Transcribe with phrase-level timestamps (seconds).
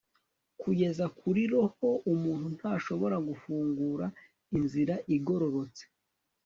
[0.61, 4.05] Kugeza kuri roho umuntu ntashobora gufungura
[4.57, 5.83] inzira igororotse